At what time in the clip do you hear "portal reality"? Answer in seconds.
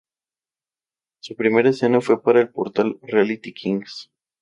2.49-3.53